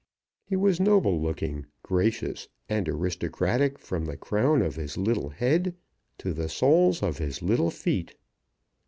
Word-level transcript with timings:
He 0.47 0.55
was 0.55 0.79
noble 0.79 1.21
looking, 1.21 1.67
gracious, 1.83 2.47
and 2.67 2.89
aristocratic 2.89 3.77
from 3.77 4.05
the 4.05 4.17
crown 4.17 4.63
of 4.63 4.75
his 4.75 4.97
little 4.97 5.29
head 5.29 5.75
to 6.17 6.33
the 6.33 6.49
soles 6.49 7.03
of 7.03 7.19
his 7.19 7.43
little 7.43 7.69
feet. 7.69 8.15